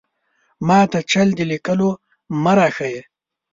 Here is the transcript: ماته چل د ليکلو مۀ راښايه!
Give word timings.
ماته 0.67 0.99
چل 1.11 1.27
د 1.35 1.39
ليکلو 1.51 1.89
مۀ 2.43 2.53
راښايه! 2.57 3.01